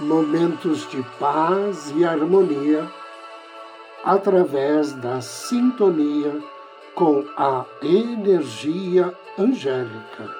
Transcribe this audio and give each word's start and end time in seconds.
Momentos 0.00 0.90
de 0.90 1.00
paz 1.20 1.92
e 1.96 2.04
harmonia 2.04 2.90
através 4.02 4.92
da 4.92 5.20
sintonia 5.20 6.42
com 6.96 7.24
a 7.36 7.64
energia 7.80 9.16
angélica. 9.38 10.34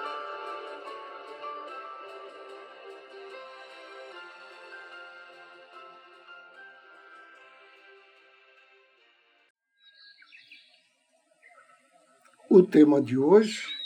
O 12.50 12.60
tema 12.60 13.00
de 13.00 13.16
hoje, 13.16 13.83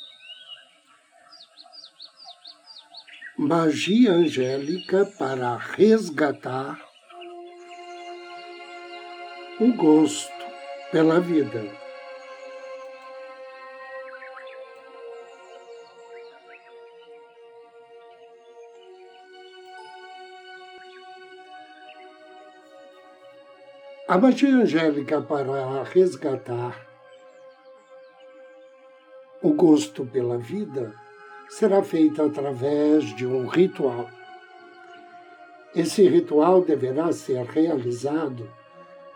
magia 3.39 4.15
angélica 4.15 5.07
para 5.17 5.55
resgatar 5.57 6.77
o 9.61 9.73
gosto 9.75 10.29
pela 10.91 11.21
vida. 11.21 11.65
A 24.09 24.19
magia 24.19 24.49
angélica 24.49 25.23
para 25.23 25.85
resgatar 25.85 26.89
o 29.41 29.53
gosto 29.55 30.05
pela 30.05 30.37
vida 30.39 30.93
será 31.49 31.83
feito 31.83 32.23
através 32.23 33.05
de 33.17 33.27
um 33.27 33.47
ritual. 33.47 34.09
Esse 35.75 36.09
ritual 36.09 36.63
deverá 36.63 37.13
ser 37.13 37.45
realizado 37.45 38.49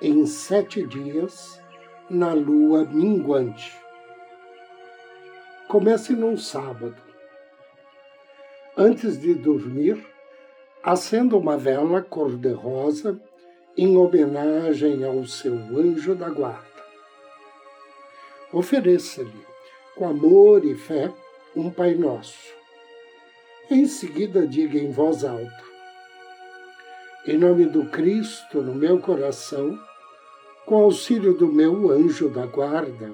em 0.01 0.27
sete 0.27 0.87
dias 0.87 1.61
na 2.09 2.33
lua 2.33 2.85
minguante. 2.85 3.77
Comece 5.69 6.13
num 6.13 6.37
sábado. 6.37 6.97
Antes 8.77 9.19
de 9.21 9.35
dormir, 9.35 10.05
acenda 10.83 11.37
uma 11.37 11.57
vela 11.57 12.03
cor-de-rosa 12.03 13.21
em 13.77 13.97
homenagem 13.97 15.05
ao 15.05 15.25
seu 15.27 15.55
anjo 15.55 16.15
da 16.15 16.29
guarda. 16.29 16.67
Ofereça-lhe 18.53 19.47
com 19.97 20.07
amor 20.07 20.65
e 20.65 20.75
fé, 20.75 21.11
um 21.55 21.71
Pai 21.71 21.95
Nosso. 21.95 22.55
Em 23.71 23.87
seguida, 23.87 24.47
diga 24.47 24.79
em 24.79 24.91
voz 24.91 25.25
alta: 25.25 25.65
Em 27.27 27.37
nome 27.37 27.67
do 27.67 27.87
Cristo 27.87 28.63
no 28.63 28.75
meu 28.75 28.99
coração, 28.99 29.79
com 30.65 30.77
auxílio 30.77 31.35
do 31.35 31.47
meu 31.47 31.91
anjo 31.91 32.31
da 32.31 32.47
guarda, 32.47 33.13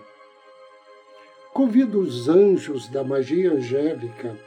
convido 1.53 2.01
os 2.01 2.29
anjos 2.29 2.89
da 2.89 3.03
magia 3.03 3.53
angélica 3.53 4.39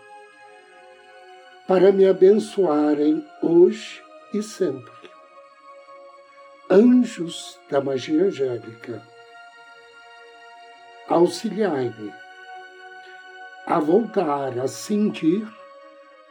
para 1.68 1.92
me 1.92 2.06
abençoarem 2.06 3.26
hoje 3.42 4.02
e 4.34 4.42
sempre. 4.42 4.92
Anjos 6.70 7.60
da 7.70 7.82
magia 7.82 8.24
angélica, 8.24 9.06
auxiliai-me 11.10 12.21
a 13.66 13.80
voltar 13.80 14.58
a 14.60 14.68
sentir 14.68 15.48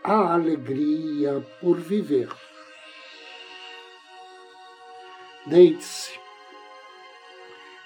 a 0.03 0.35
alegria 0.35 1.45
por 1.61 1.77
viver. 1.79 2.29
Deite-se 5.47 6.19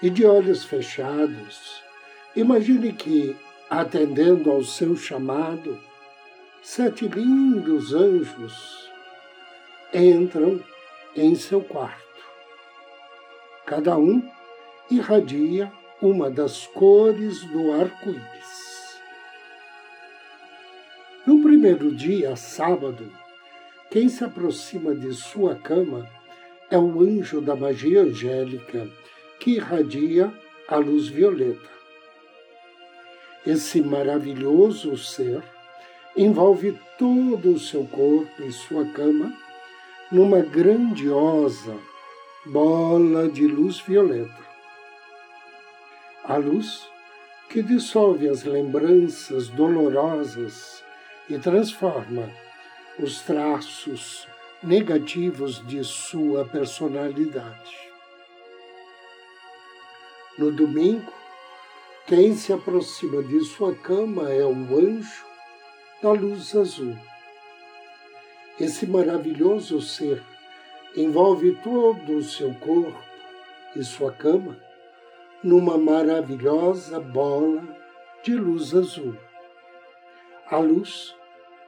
e, 0.03 0.10
de 0.10 0.27
olhos 0.27 0.65
fechados, 0.65 1.82
imagine 2.37 2.93
que, 2.93 3.37
atendendo 3.71 4.50
ao 4.50 4.62
seu 4.62 4.97
chamado, 4.97 5.81
sete 6.62 7.06
lindos 7.06 7.94
anjos 7.94 8.91
entram 9.93 10.62
em 11.16 11.34
seu 11.34 11.62
quarto. 11.62 12.03
Cada 13.65 13.97
um 13.97 14.22
irradia 14.91 15.72
uma 16.03 16.31
das 16.31 16.66
cores 16.66 17.43
do 17.44 17.72
arco-íris. 17.72 18.63
Primeiro 21.64 21.97
dia, 21.97 22.36
sábado, 22.36 23.10
quem 23.91 24.06
se 24.10 24.22
aproxima 24.22 24.94
de 24.94 25.14
sua 25.14 25.54
cama 25.54 26.06
é 26.70 26.76
o 26.76 27.00
anjo 27.00 27.41
da 27.41 27.56
magia 27.56 28.02
angélica 28.02 28.86
que 29.41 29.52
irradia 29.52 30.30
a 30.69 30.76
luz 30.76 31.08
violeta. 31.08 31.70
Esse 33.47 33.80
maravilhoso 33.80 34.94
ser 34.98 35.42
envolve 36.14 36.78
todo 36.98 37.54
o 37.54 37.58
seu 37.58 37.86
corpo 37.86 38.42
e 38.42 38.52
sua 38.52 38.84
cama 38.92 39.32
numa 40.12 40.41
grandiosa 40.41 41.78
bola 42.44 43.26
de 43.26 43.46
luz 43.46 43.81
violeta. 43.81 44.44
A 46.25 46.36
luz 46.36 46.86
que 47.48 47.62
dissolve 47.62 48.28
as 48.28 48.44
lembranças 48.44 49.48
dolorosas 49.48 50.84
e 51.29 51.39
transforma 51.39 52.31
os 52.99 53.23
traços 53.23 54.29
negativos 54.62 55.67
de 55.67 55.83
sua 55.83 56.45
personalidade. 56.45 57.77
No 60.39 60.51
domingo, 60.53 61.12
quem 62.07 62.35
se 62.35 62.53
aproxima 62.53 63.23
de 63.23 63.41
sua 63.45 63.75
cama 63.75 64.31
é 64.31 64.45
o 64.45 64.53
anjo 64.53 65.25
da 66.03 66.12
luz 66.12 66.55
azul. 66.55 66.97
Esse 68.61 68.87
maravilhoso 68.87 69.81
ser 69.81 70.23
envolve 70.97 71.56
todo 71.62 72.19
o 72.19 72.23
seu 72.23 72.53
corpo 72.55 73.03
e 73.75 73.83
sua 73.83 74.12
cama 74.12 74.56
numa 75.43 75.77
maravilhosa 75.77 77.00
bola 77.00 77.62
de 78.23 78.35
luz 78.35 78.75
azul 78.75 79.17
a 80.50 80.58
luz 80.58 81.17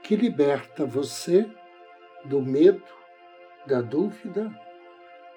que 0.03 0.15
liberta 0.15 0.85
você 0.85 1.49
do 2.25 2.43
medo, 2.43 2.83
da 3.67 3.81
dúvida, 3.81 4.51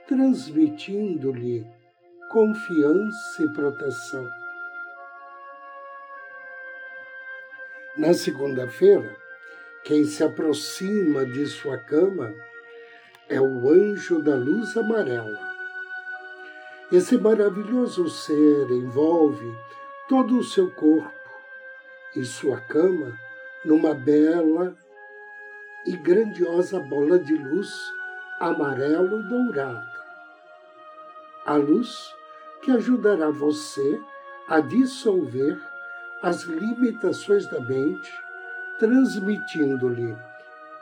transmitindo-lhe 0.08 1.66
confiança 2.30 3.44
e 3.44 3.54
proteção. 3.54 4.28
Na 7.98 8.14
segunda-feira, 8.14 9.16
quem 9.84 10.04
se 10.04 10.24
aproxima 10.24 11.26
de 11.26 11.46
sua 11.48 11.78
cama 11.78 12.34
é 13.30 13.40
o 13.40 13.70
anjo 13.70 14.22
da 14.22 14.36
luz 14.36 14.76
amarela. 14.76 15.40
Esse 16.92 17.18
maravilhoso 17.18 18.10
ser 18.10 18.70
envolve 18.72 19.56
todo 20.08 20.38
o 20.38 20.44
seu 20.44 20.70
corpo 20.72 21.12
e 22.16 22.26
sua 22.26 22.60
cama 22.60 23.18
numa 23.66 23.94
bela 23.94 24.76
e 25.86 25.96
grandiosa 25.98 26.80
bola 26.80 27.20
de 27.20 27.36
luz 27.36 27.70
amarelo-dourada. 28.40 30.00
A 31.46 31.56
luz 31.56 32.14
que 32.62 32.72
ajudará 32.72 33.30
você 33.30 34.00
a 34.48 34.60
dissolver 34.60 35.60
as 36.22 36.44
limitações 36.44 37.48
da 37.48 37.60
mente, 37.60 38.12
transmitindo-lhe 38.78 40.18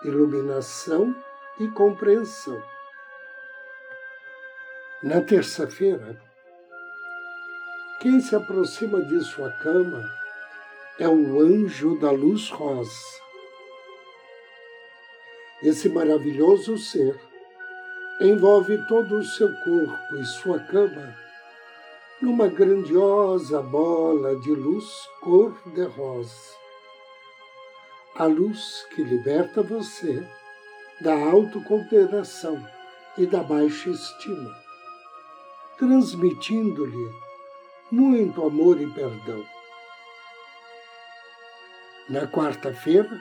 iluminação 0.04 1.16
e 1.60 1.68
compreensão. 1.70 2.62
Na 5.04 5.22
terça-feira, 5.22 6.20
quem 8.00 8.20
se 8.20 8.36
aproxima 8.36 9.02
de 9.02 9.20
sua 9.22 9.52
cama 9.52 10.04
é 11.00 11.08
o 11.08 11.40
anjo 11.40 11.98
da 12.00 12.10
luz 12.10 12.50
rosa. 12.50 12.92
Esse 15.62 15.90
maravilhoso 15.90 16.78
ser 16.78 17.20
envolve 18.20 18.78
todo 18.88 19.18
o 19.18 19.24
seu 19.24 19.48
corpo 19.64 20.16
e 20.16 20.26
sua 20.26 20.60
cama 20.60 21.16
numa 22.20 22.48
grandiosa 22.48 23.62
bola 23.62 24.36
de 24.40 24.52
luz 24.52 24.86
cor-de-rosa. 25.22 26.56
A 28.16 28.26
luz 28.26 28.84
que 28.96 29.04
liberta 29.04 29.62
você 29.62 30.28
da 31.00 31.14
autocondenação 31.14 32.66
e 33.20 33.28
da 33.28 33.44
baixa 33.44 33.92
estima, 33.92 34.52
transmitindo-lhe 35.78 37.12
muito 37.92 38.44
amor 38.44 38.82
e 38.82 38.88
perdão. 38.88 39.57
Na 42.10 42.26
quarta-feira, 42.26 43.20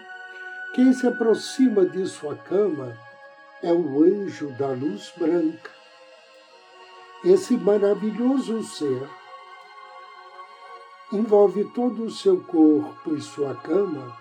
quem 0.72 0.92
se 0.92 1.08
aproxima 1.08 1.84
de 1.84 2.06
sua 2.06 2.36
cama 2.36 2.96
é 3.60 3.72
o 3.72 4.04
anjo 4.04 4.48
da 4.52 4.68
luz 4.68 5.12
branca. 5.16 5.70
Esse 7.24 7.56
maravilhoso 7.56 8.62
ser 8.62 9.08
envolve 11.12 11.64
todo 11.72 12.04
o 12.04 12.10
seu 12.10 12.40
corpo 12.44 13.16
e 13.16 13.20
sua 13.20 13.56
cama 13.56 14.16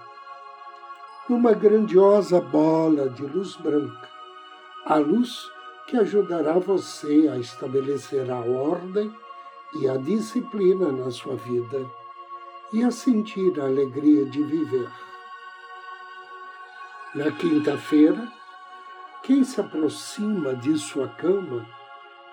numa 1.29 1.53
grandiosa 1.53 2.41
bola 2.41 3.09
de 3.09 3.23
luz 3.23 3.55
branca, 3.55 4.09
a 4.85 4.95
luz 4.95 5.51
que 5.87 5.97
ajudará 5.97 6.53
você 6.53 7.29
a 7.31 7.37
estabelecer 7.37 8.31
a 8.31 8.39
ordem 8.39 9.13
e 9.79 9.87
a 9.87 9.97
disciplina 9.97 10.91
na 10.91 11.11
sua 11.11 11.35
vida 11.35 11.85
e 12.75 12.83
a 12.83 12.91
sentir 12.91 13.57
a 13.57 13.63
alegria 13.63 14.25
de 14.25 14.43
viver. 14.43 14.89
Na 17.15 17.31
quinta-feira, 17.31 18.29
quem 19.23 19.45
se 19.45 19.61
aproxima 19.61 20.53
de 20.53 20.77
sua 20.77 21.07
cama 21.07 21.65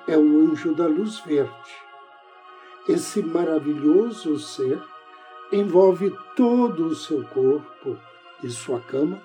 é 0.08 0.18
o 0.18 0.40
anjo 0.40 0.74
da 0.74 0.84
luz 0.88 1.20
verde. 1.20 1.72
Esse 2.88 3.22
maravilhoso 3.22 4.36
ser 4.36 4.82
envolve 5.52 6.12
todo 6.34 6.86
o 6.86 6.96
seu 6.96 7.24
corpo 7.28 7.96
e 8.42 8.50
sua 8.50 8.80
cama 8.80 9.22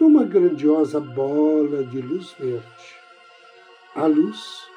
numa 0.00 0.24
grandiosa 0.24 0.98
bola 0.98 1.84
de 1.84 2.00
luz 2.00 2.32
verde. 2.32 2.96
A 3.94 4.06
luz 4.06 4.68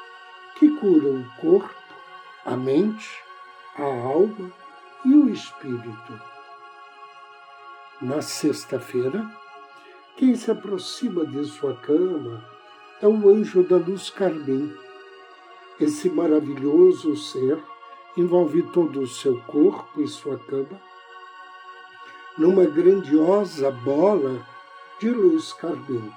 que 0.59 0.69
cura 0.77 1.07
o 1.07 1.25
corpo, 1.41 1.73
a 2.45 2.55
mente, 2.55 3.09
a 3.79 3.83
alma 3.83 4.64
e 5.05 5.13
o 5.13 5.29
espírito. 5.29 6.21
Na 8.01 8.21
sexta-feira, 8.21 9.29
quem 10.17 10.35
se 10.35 10.49
aproxima 10.49 11.25
de 11.25 11.45
sua 11.45 11.75
cama 11.75 12.43
é 13.01 13.07
o 13.07 13.29
anjo 13.29 13.63
da 13.63 13.77
luz 13.77 14.09
carmim. 14.09 14.75
Esse 15.79 16.09
maravilhoso 16.09 17.15
ser 17.15 17.61
envolve 18.17 18.63
todo 18.63 19.01
o 19.01 19.07
seu 19.07 19.39
corpo 19.41 20.01
e 20.01 20.07
sua 20.07 20.37
cama 20.39 20.81
numa 22.37 22.65
grandiosa 22.65 23.71
bola 23.71 24.45
de 24.99 25.09
luz 25.09 25.53
carmim. 25.53 26.11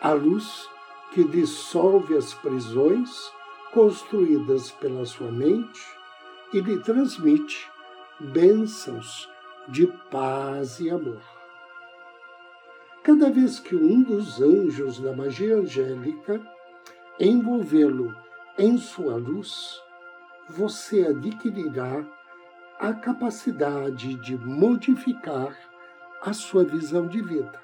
A 0.00 0.12
luz 0.12 0.68
que 1.12 1.24
dissolve 1.24 2.16
as 2.16 2.34
prisões 2.34 3.32
construídas 3.72 4.70
pela 4.72 5.06
sua 5.06 5.30
mente 5.30 5.80
e 6.52 6.60
lhe 6.60 6.78
transmite 6.80 7.70
bênçãos 8.20 9.28
de 9.68 9.86
paz 10.10 10.80
e 10.80 10.88
amor. 10.88 11.22
Cada 13.02 13.30
vez 13.30 13.60
que 13.60 13.76
um 13.76 14.02
dos 14.02 14.40
anjos 14.40 14.98
da 14.98 15.14
magia 15.14 15.56
angélica 15.56 16.40
envolvê-lo 17.20 18.14
em 18.58 18.78
sua 18.78 19.16
luz, 19.16 19.80
você 20.48 21.06
adquirirá 21.06 22.04
a 22.78 22.92
capacidade 22.94 24.14
de 24.14 24.36
modificar 24.36 25.56
a 26.22 26.32
sua 26.32 26.64
visão 26.64 27.06
de 27.06 27.20
vida. 27.20 27.60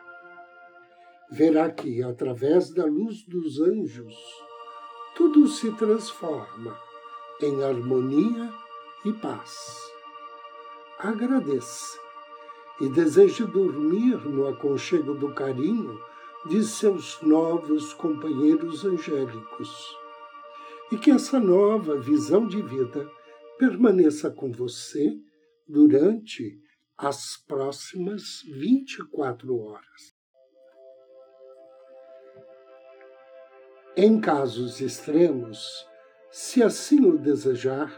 Verá 1.31 1.71
que, 1.71 2.03
através 2.03 2.71
da 2.71 2.85
luz 2.85 3.23
dos 3.23 3.61
anjos, 3.61 4.15
tudo 5.15 5.47
se 5.49 5.73
transforma 5.73 6.77
em 7.41 7.65
harmonia 7.65 8.53
e 9.05 9.13
paz. 9.15 9.92
Agradeça 11.03 11.99
e 12.81 12.89
deseje 12.89 13.45
dormir 13.45 14.25
no 14.25 14.47
aconchego 14.47 15.15
do 15.15 15.35
carinho 15.35 16.01
de 16.47 16.63
seus 16.63 17.21
novos 17.21 17.93
companheiros 17.93 18.85
angélicos. 18.85 19.99
E 20.93 20.97
que 20.97 21.11
essa 21.11 21.41
nova 21.41 21.99
visão 21.99 22.47
de 22.47 22.63
vida 22.63 23.11
permaneça 23.59 24.31
com 24.31 24.53
você 24.53 25.19
durante 25.67 26.63
as 26.97 27.37
próximas 27.49 28.41
24 28.45 29.59
horas. 29.59 30.15
Em 33.97 34.21
casos 34.21 34.81
extremos, 34.81 35.85
se 36.31 36.63
assim 36.63 37.05
o 37.05 37.19
desejar, 37.19 37.93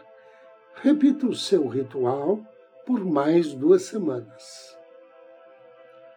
repita 0.77 1.27
o 1.27 1.35
seu 1.35 1.69
ritual 1.69 2.43
por 2.85 3.05
mais 3.05 3.55
duas 3.55 3.83
semanas. 3.83 4.79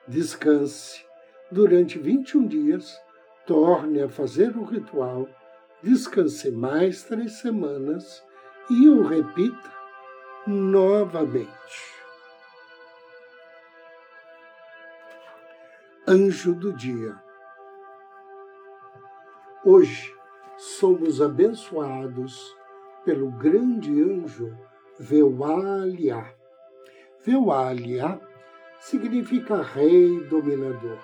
Descanse 0.07 1.05
durante 1.51 1.97
21 1.97 2.47
dias, 2.47 3.01
torne 3.45 4.01
a 4.01 4.09
fazer 4.09 4.55
o 4.57 4.63
ritual, 4.63 5.27
descanse 5.81 6.51
mais 6.51 7.03
três 7.03 7.33
semanas 7.33 8.23
e 8.69 8.89
o 8.89 9.03
repita 9.03 9.71
novamente. 10.45 11.47
Anjo 16.07 16.53
do 16.53 16.71
dia. 16.73 17.15
Hoje 19.65 20.15
somos 20.57 21.21
abençoados 21.21 22.55
pelo 23.03 23.29
grande 23.31 24.01
anjo 24.01 24.57
Veualia. 24.97 26.36
Veualia 27.23 28.19
significa 28.79 29.61
rei 29.61 30.23
dominador. 30.25 30.99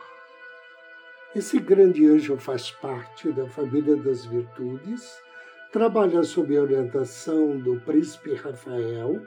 Esse 1.36 1.60
grande 1.60 2.06
anjo 2.06 2.38
faz 2.38 2.72
parte 2.72 3.32
da 3.32 3.48
família 3.48 3.96
das 3.96 4.26
virtudes 4.26 5.22
trabalha 5.74 6.22
sob 6.24 6.56
a 6.56 6.62
orientação 6.62 7.58
do 7.58 7.82
príncipe 7.82 8.36
Rafael 8.36 9.20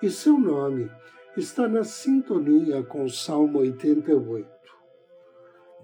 e 0.00 0.08
seu 0.08 0.38
nome 0.38 0.88
está 1.36 1.66
na 1.66 1.82
sintonia 1.82 2.84
com 2.84 3.04
o 3.04 3.10
Salmo 3.10 3.58
88. 3.58 4.48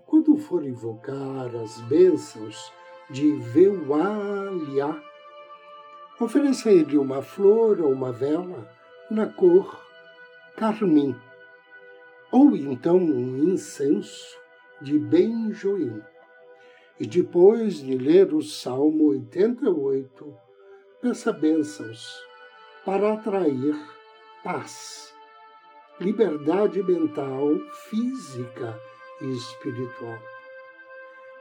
Quando 0.07 0.39
for 0.39 0.65
invocar 0.65 1.55
as 1.57 1.81
bênçãos 1.89 2.73
de 3.11 3.33
Veualia, 3.33 5.03
ofereça 6.21 6.69
a 6.69 6.73
ele 6.73 6.97
uma 6.97 7.21
flor 7.21 7.81
ou 7.81 7.91
uma 7.91 8.13
vela 8.13 8.71
na 9.11 9.27
cor 9.27 9.84
carmim, 10.57 11.15
ou 12.31 12.57
então 12.57 12.97
um 12.97 13.53
incenso 13.53 14.39
de 14.81 14.99
benjoim. 14.99 16.03
E 16.99 17.07
depois 17.07 17.79
de 17.79 17.97
ler 17.97 18.33
o 18.33 18.41
Salmo 18.41 19.09
88, 19.09 20.37
peça 21.01 21.33
bênçãos 21.33 22.23
para 22.85 23.15
atrair 23.15 23.75
paz, 24.45 25.13
liberdade 26.01 26.83
mental, 26.83 27.49
física 27.89 28.79
e 29.21 29.33
espiritual. 29.33 30.19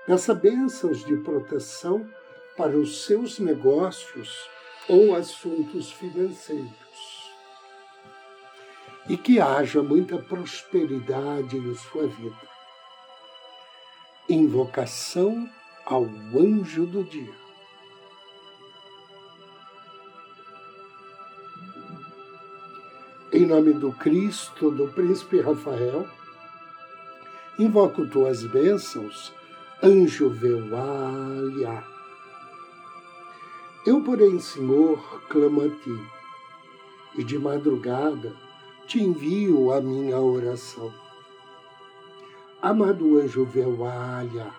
Peça 0.08 0.34
bênçãos 0.34 1.06
de 1.06 1.16
proteção 1.18 2.10
para 2.58 2.76
os 2.76 3.06
seus 3.06 3.40
negócios 3.40 4.50
ou 4.90 5.16
assuntos 5.16 5.92
financeiros. 5.92 6.83
E 9.10 9.18
que 9.18 9.40
haja 9.40 9.84
muita 9.84 10.18
prosperidade 10.18 11.58
em 11.58 11.76
sua 11.76 12.08
vida 12.08 12.54
Invocação 14.30 15.50
ao 15.86 16.06
anjo 16.06 16.86
do 16.86 17.04
dia. 17.04 17.34
Em 23.34 23.46
nome 23.46 23.74
do 23.74 23.92
Cristo, 23.92 24.72
do 24.72 24.88
príncipe 24.94 25.42
Rafael, 25.42 26.08
invoco 27.60 28.08
tuas 28.08 28.46
bênçãos, 28.46 29.34
anjo 29.84 30.30
Veualia. 30.30 31.84
Eu, 33.86 34.02
porém, 34.04 34.40
Senhor, 34.40 35.22
clamo 35.28 35.64
a 35.64 35.70
ti, 35.70 36.00
e 37.18 37.26
de 37.26 37.38
madrugada 37.38 38.34
te 38.88 39.02
envio 39.02 39.72
a 39.72 39.82
minha 39.82 40.20
oração 40.20 40.94
Amado 42.64 43.20
anjo 43.20 43.44
Velvalha, 43.44 44.50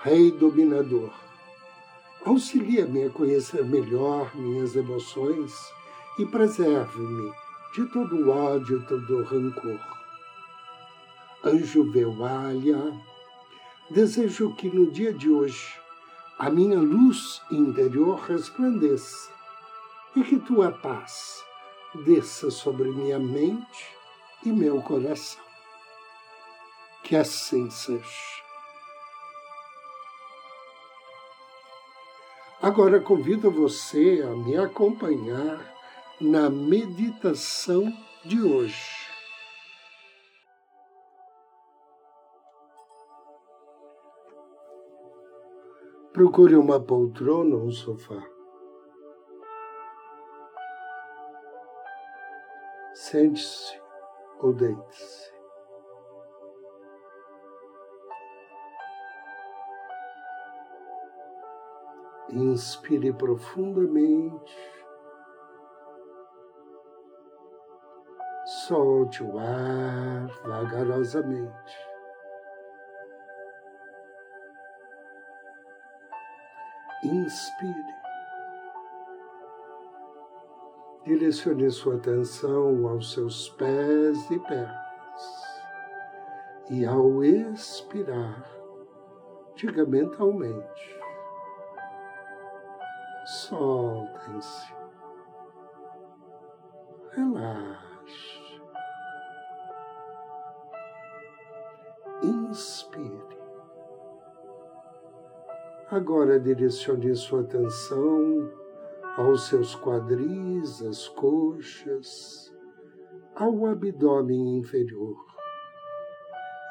Rei 0.00 0.32
dominador, 0.32 1.12
auxilia-me 2.24 3.04
a 3.04 3.10
conhecer 3.10 3.64
melhor 3.64 4.34
minhas 4.34 4.74
emoções 4.74 5.54
e 6.18 6.26
preserve-me 6.26 7.32
de 7.76 7.86
todo 7.92 8.28
ódio 8.28 8.80
e 8.80 8.86
todo 8.86 9.22
rancor. 9.22 9.78
Anjo 11.44 11.88
Velvalha, 11.92 12.92
desejo 13.88 14.52
que 14.56 14.68
no 14.68 14.90
dia 14.90 15.12
de 15.12 15.30
hoje 15.30 15.78
a 16.40 16.50
minha 16.50 16.80
luz 16.80 17.40
interior 17.52 18.18
resplandeça 18.18 19.30
e 20.16 20.24
que 20.24 20.40
tua 20.40 20.72
paz 20.72 21.51
desça 21.94 22.50
sobre 22.50 22.90
minha 22.90 23.18
mente 23.18 23.96
e 24.44 24.50
meu 24.50 24.80
coração. 24.82 25.42
Que 27.04 27.16
assim 27.16 27.70
seja. 27.70 28.42
Agora 32.60 33.00
convido 33.00 33.50
você 33.50 34.22
a 34.24 34.36
me 34.36 34.56
acompanhar 34.56 35.74
na 36.20 36.48
meditação 36.48 37.92
de 38.24 38.40
hoje. 38.40 39.10
Procure 46.12 46.54
uma 46.54 46.78
poltrona 46.78 47.56
ou 47.56 47.66
um 47.66 47.72
sofá. 47.72 48.31
Sente-se 53.02 53.82
ou 54.38 54.52
deite-se. 54.52 55.32
Inspire 62.30 63.12
profundamente. 63.12 64.56
Solte 68.68 69.24
o 69.24 69.36
ar 69.36 70.28
vagarosamente. 70.44 71.76
Inspire. 77.02 78.01
Direcione 81.04 81.68
sua 81.68 81.96
atenção 81.96 82.86
aos 82.86 83.12
seus 83.12 83.48
pés 83.48 84.30
e 84.30 84.38
pernas. 84.38 84.82
E 86.70 86.86
ao 86.86 87.24
expirar, 87.24 88.48
diga 89.56 89.84
mentalmente: 89.84 91.00
soltem-se, 93.24 94.72
relaxe, 97.10 98.62
inspire. 102.22 103.42
Agora 105.90 106.38
direcione 106.38 107.12
sua 107.16 107.40
atenção 107.40 108.61
aos 109.16 109.48
seus 109.48 109.74
quadris, 109.74 110.82
às 110.82 111.08
coxas, 111.08 112.52
ao 113.34 113.66
abdômen 113.66 114.58
inferior. 114.58 115.16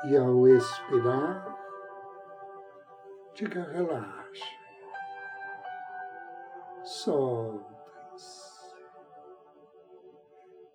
E 0.10 0.17
ao 0.17 0.48
expirar, 0.48 1.57
diga 3.36 3.63
relaxe 3.63 4.21
soltem-se. 6.91 8.75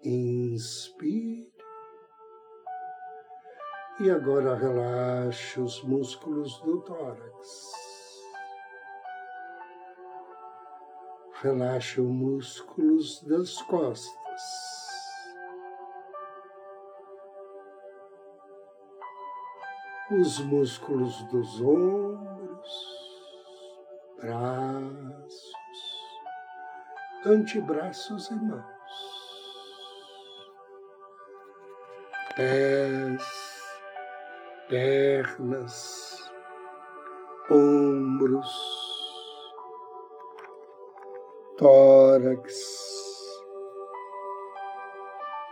Inspire. 0.05 1.53
E 3.99 4.11
agora 4.11 4.55
relaxe 4.55 5.61
os 5.61 5.83
músculos 5.83 6.61
do 6.61 6.81
tórax. 6.83 7.86
Relaxe 11.43 12.01
os 12.01 12.09
músculos 12.09 13.23
das 13.25 13.61
costas. 13.63 14.17
Os 20.19 20.39
músculos 20.41 21.23
dos 21.25 21.61
ombros, 21.61 22.71
braços, 24.19 25.45
antebraços 27.27 28.31
e 28.31 28.35
mãos, 28.35 28.65
pés, 32.35 33.23
pernas, 34.69 36.33
ombros, 37.51 38.76
tórax, 41.59 42.55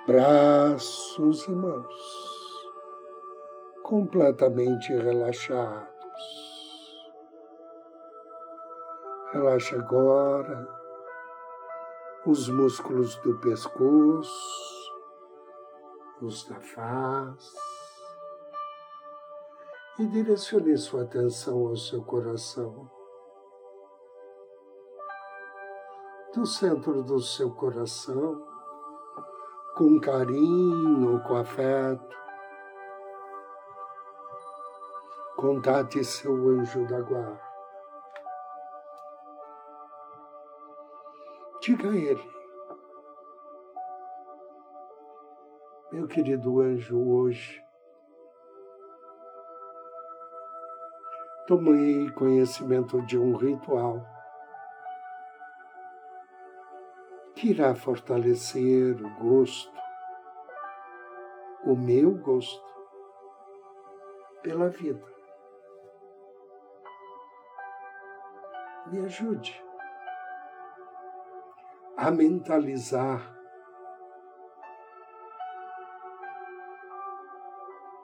braços 0.06 1.46
e 1.46 1.50
mãos, 1.50 2.72
completamente 3.82 4.92
relaxados. 4.92 5.94
Relaxa 9.32 9.76
agora 9.76 10.68
os 12.26 12.48
músculos 12.50 13.16
do 13.16 13.38
pescoço, 13.40 14.92
os 16.20 16.46
da 16.48 16.60
face, 16.60 17.56
e 19.98 20.06
direcione 20.06 20.76
sua 20.76 21.02
atenção 21.02 21.66
ao 21.66 21.76
seu 21.76 22.02
coração. 22.02 23.03
Do 26.34 26.44
centro 26.44 27.00
do 27.04 27.20
seu 27.20 27.48
coração, 27.54 28.44
com 29.76 30.00
carinho, 30.00 31.22
com 31.22 31.36
afeto, 31.36 32.16
contate 35.36 36.04
seu 36.04 36.34
anjo 36.48 36.84
da 36.88 37.00
guarda. 37.02 37.40
Diga 41.62 41.88
a 41.88 41.96
ele, 41.96 42.30
meu 45.92 46.08
querido 46.08 46.60
anjo, 46.60 46.98
hoje 46.98 47.62
tomei 51.46 52.10
conhecimento 52.10 53.00
de 53.02 53.16
um 53.16 53.36
ritual 53.36 54.13
que 57.44 57.50
irá 57.50 57.74
fortalecer 57.74 58.96
o 59.04 59.10
gosto, 59.22 59.70
o 61.66 61.76
meu 61.76 62.14
gosto 62.14 62.64
pela 64.42 64.70
vida. 64.70 65.04
Me 68.86 69.00
ajude 69.00 69.62
a 71.98 72.10
mentalizar 72.10 73.20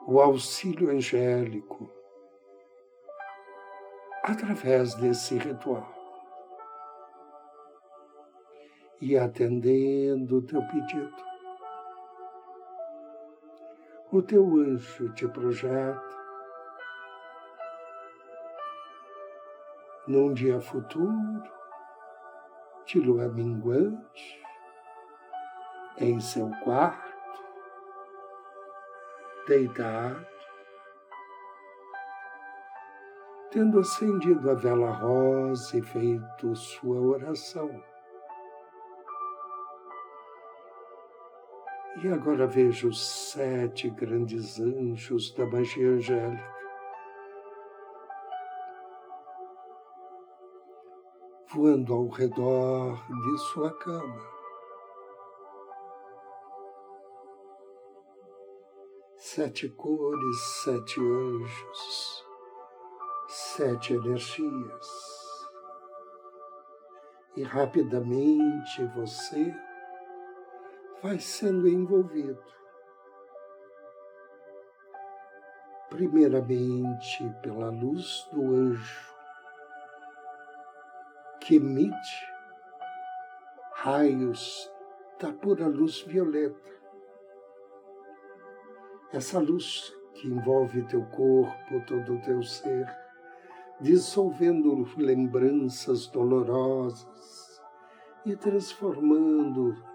o 0.05 0.21
auxílio 0.21 0.91
angélico 0.91 1.91
através 4.23 4.93
desse 4.93 5.35
ritual. 5.39 6.00
E 9.01 9.17
atendendo 9.17 10.37
o 10.37 10.41
teu 10.43 10.61
pedido, 10.67 11.15
o 14.11 14.21
teu 14.21 14.45
anjo 14.57 15.11
te 15.13 15.27
projeta 15.27 15.99
num 20.07 20.31
dia 20.33 20.61
futuro 20.61 21.41
de 22.85 22.99
lua 22.99 23.27
minguante 23.27 24.43
em 25.97 26.19
seu 26.19 26.51
quarto, 26.63 27.43
deitado, 29.47 30.27
tendo 33.49 33.79
acendido 33.79 34.49
a 34.49 34.53
vela 34.53 34.91
rosa 34.91 35.77
e 35.77 35.81
feito 35.81 36.55
sua 36.55 36.99
oração. 36.99 37.90
E 42.03 42.07
agora 42.07 42.47
veja 42.47 42.87
os 42.87 42.99
sete 42.99 43.87
grandes 43.91 44.59
anjos 44.59 45.31
da 45.35 45.45
magia 45.45 45.87
angélica. 45.87 46.51
Voando 51.53 51.93
ao 51.93 52.07
redor 52.07 52.97
de 53.07 53.37
sua 53.51 53.71
cama. 53.77 54.19
Sete 59.17 59.69
cores, 59.69 60.41
sete 60.63 60.99
anjos, 60.99 62.25
sete 63.27 63.93
energias. 63.93 64.87
E 67.37 67.43
rapidamente 67.43 68.85
você 68.95 69.53
vai 71.01 71.19
sendo 71.19 71.67
envolvido. 71.67 72.43
Primeiramente 75.89 77.29
pela 77.41 77.69
luz 77.69 78.27
do 78.31 78.41
anjo, 78.41 79.11
que 81.41 81.55
emite 81.55 82.31
raios 83.73 84.71
da 85.19 85.33
pura 85.33 85.67
luz 85.67 86.01
violeta. 86.01 86.71
Essa 89.11 89.39
luz 89.39 89.93
que 90.13 90.27
envolve 90.27 90.83
teu 90.83 91.03
corpo, 91.07 91.85
todo 91.85 92.13
o 92.13 92.21
teu 92.21 92.41
ser, 92.43 92.87
dissolvendo 93.79 94.87
lembranças 94.97 96.07
dolorosas 96.07 97.61
e 98.25 98.35
transformando 98.35 99.90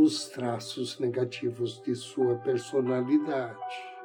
os 0.00 0.28
traços 0.28 0.98
negativos 1.00 1.82
de 1.82 1.94
sua 1.94 2.36
personalidade. 2.38 3.98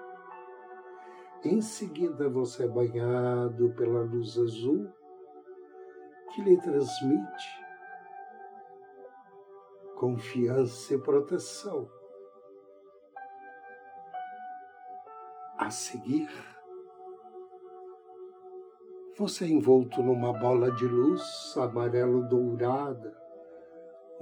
Em 1.43 1.61
seguida, 1.61 2.27
você 2.27 2.63
é 2.63 2.67
banhado 2.67 3.69
pela 3.75 4.01
luz 4.01 4.37
azul 4.39 4.91
que 6.33 6.41
lhe 6.41 6.59
transmite 6.59 7.63
confiança 9.95 10.95
e 10.95 10.97
proteção. 10.97 11.87
A 15.59 15.69
seguir, 15.69 16.27
você 19.15 19.45
é 19.45 19.49
envolto 19.49 20.01
numa 20.01 20.33
bola 20.33 20.71
de 20.71 20.85
luz 20.85 21.55
amarelo-dourada 21.55 23.22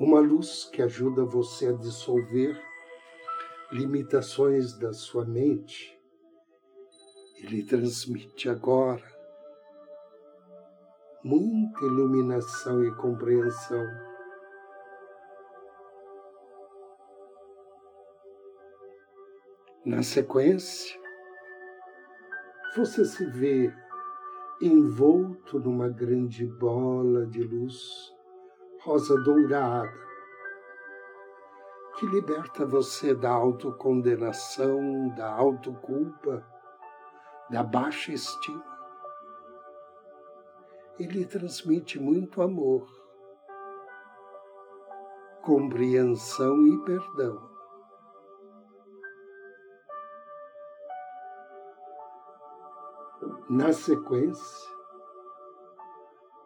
uma 0.02 0.20
luz 0.20 0.66
que 0.66 0.82
ajuda 0.82 1.24
você 1.24 1.68
a 1.68 1.74
dissolver 1.74 2.60
limitações 3.72 4.76
da 4.80 4.92
sua 4.92 5.24
mente. 5.24 5.96
Ele 7.38 7.62
transmite 7.62 8.50
agora 8.50 9.06
muita 11.24 11.86
iluminação 11.86 12.84
e 12.84 12.92
compreensão. 12.96 13.86
Na 19.86 20.02
sequência, 20.02 21.00
você 22.76 23.06
se 23.06 23.24
vê 23.28 23.72
envolto 24.60 25.60
numa 25.60 25.90
grande 25.90 26.44
bola 26.48 27.28
de 27.28 27.44
luz 27.44 28.12
rosa 28.84 29.16
dourada, 29.22 29.94
que 31.96 32.06
liberta 32.08 32.66
você 32.66 33.14
da 33.14 33.30
autocondenação, 33.30 35.10
da 35.10 35.32
autoculpa, 35.32 36.44
da 37.48 37.62
baixa 37.62 38.12
estima. 38.12 38.66
Ele 40.98 41.26
transmite 41.26 42.00
muito 42.00 42.42
amor, 42.42 42.88
compreensão 45.44 46.66
e 46.66 46.84
perdão. 46.84 47.52
Na 53.48 53.72
sequência, 53.74 54.72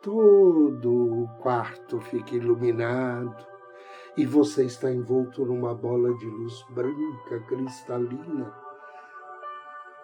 todo 0.06 1.24
o 1.24 1.28
quarto 1.42 2.00
fica 2.00 2.36
iluminado 2.36 3.44
e 4.16 4.24
você 4.24 4.64
está 4.64 4.92
envolto 4.92 5.44
numa 5.44 5.74
bola 5.74 6.14
de 6.14 6.28
luz 6.28 6.64
branca, 6.70 7.40
cristalina, 7.48 8.56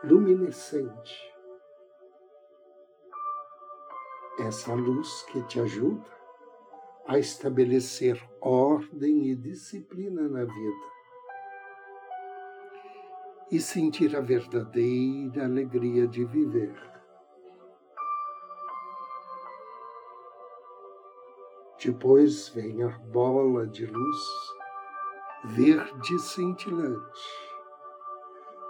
luminescente. 0.03 1.31
Essa 4.39 4.73
luz 4.73 5.21
que 5.31 5.43
te 5.43 5.59
ajuda 5.59 6.09
a 7.07 7.19
estabelecer 7.19 8.19
ordem 8.41 9.27
e 9.27 9.35
disciplina 9.35 10.27
na 10.27 10.45
vida 10.45 10.91
e 13.51 13.59
sentir 13.59 14.15
a 14.15 14.21
verdadeira 14.21 15.45
alegria 15.45 16.07
de 16.07 16.25
viver. 16.25 17.00
Depois 21.83 22.49
vem 22.49 22.83
a 22.83 22.89
bola 23.11 23.65
de 23.65 23.87
luz 23.87 24.17
verde 25.45 26.19
cintilante, 26.19 27.21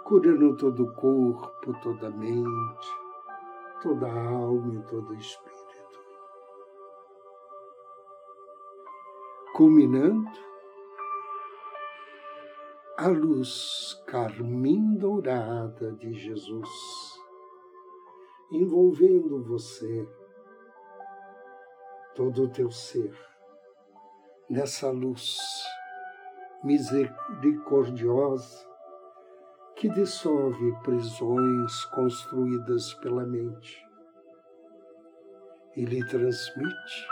curando 0.02 0.56
todo 0.56 0.84
o 0.84 0.94
corpo, 0.94 1.74
toda 1.82 2.06
a 2.06 2.10
mente, 2.10 2.88
toda 3.82 4.06
a 4.06 4.28
alma 4.28 4.76
e 4.76 4.82
todo 4.84 5.10
o 5.10 5.14
espírito. 5.14 6.00
Culminando 9.54 10.40
a 12.96 13.08
luz 13.08 14.02
carmim 14.06 14.96
dourada 14.96 15.92
de 15.96 16.14
Jesus, 16.14 16.70
envolvendo 18.50 19.44
você 19.44 20.08
todo 22.14 22.44
o 22.44 22.48
teu 22.48 22.70
ser 22.70 23.12
nessa 24.48 24.90
luz 24.90 25.38
misericordiosa 26.62 28.70
que 29.76 29.88
dissolve 29.88 30.72
prisões 30.82 31.84
construídas 31.86 32.94
pela 32.94 33.26
mente 33.26 33.84
e 35.74 35.84
lhe 35.84 36.06
transmite 36.06 37.08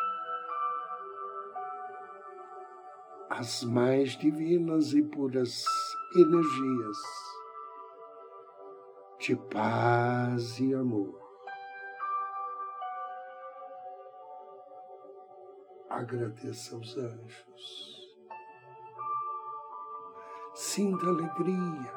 as 3.30 3.64
mais 3.64 4.16
divinas 4.18 4.92
e 4.92 5.02
puras 5.02 5.64
energias 6.14 6.98
de 9.20 9.36
paz 9.36 10.58
e 10.58 10.74
amor. 10.74 11.29
Agradeça 16.00 16.74
aos 16.74 16.96
anjos. 16.96 18.10
Sinta 20.54 21.06
alegria 21.06 21.92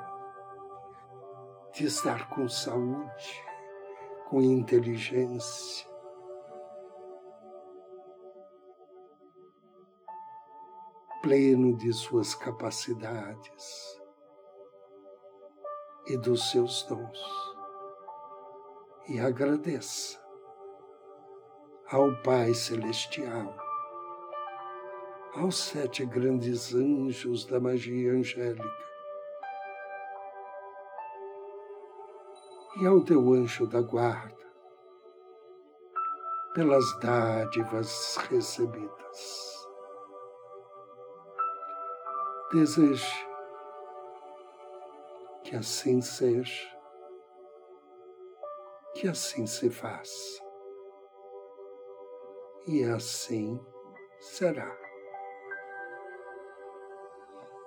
de 1.74 1.86
estar 1.86 2.30
com 2.30 2.48
saúde, 2.48 3.44
com 4.30 4.42
inteligência. 4.42 5.92
Pleno 11.22 11.78
de 11.78 11.94
suas 11.94 12.36
capacidades 12.36 14.02
e 16.08 16.18
dos 16.18 16.52
seus 16.52 16.84
dons. 16.84 17.20
E 19.08 19.20
agradeça 19.20 20.22
ao 21.90 22.22
Pai 22.24 22.54
Celestial 22.54 23.64
aos 25.36 25.58
sete 25.58 26.06
grandes 26.06 26.76
anjos 26.76 27.46
da 27.46 27.60
magia 27.60 28.12
angélica 28.12 28.84
e 32.80 32.86
ao 32.86 33.02
teu 33.02 33.34
anjo 33.34 33.68
da 33.68 33.82
guarda 33.82 34.44
pelas 36.54 36.84
dádivas 37.00 38.16
recebidas. 38.30 39.54
Deseje 42.52 43.28
que 45.44 45.56
assim 45.56 46.00
seja, 46.00 46.72
que 48.94 49.08
assim 49.08 49.48
se 49.48 49.70
faça, 49.70 50.44
e 52.68 52.84
assim 52.84 53.60
será. 54.20 54.83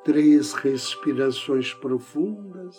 Três 0.07 0.53
respirações 0.53 1.75
profundas, 1.75 2.77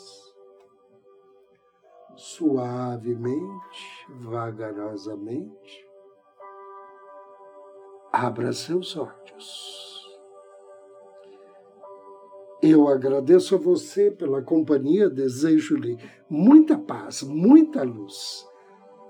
suavemente, 2.16 4.08
vagarosamente. 4.22 5.86
Abra 8.13 8.54
seus 8.54 8.96
olhos. 8.96 10.08
Eu 12.63 12.88
agradeço 12.88 13.56
a 13.56 13.58
você 13.58 14.10
pela 14.10 14.42
companhia, 14.42 15.10
desejo-lhe 15.10 15.98
muita 16.30 16.78
paz, 16.78 17.24
muita 17.24 17.84
luz. 17.84 18.48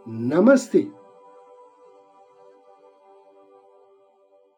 Namastê. 0.08 0.92